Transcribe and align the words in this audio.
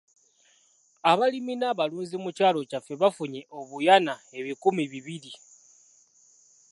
Abalimi 1.11 1.53
n'abalunzi 1.57 2.15
mu 2.23 2.29
kyalo 2.37 2.59
kyaffe 2.69 2.93
bafunye 3.01 3.39
obuyana 3.59 4.13
ebikumi 4.39 4.83
bibiri. 4.91 5.33